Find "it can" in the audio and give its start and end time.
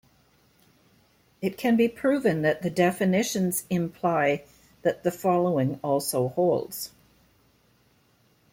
1.43-1.75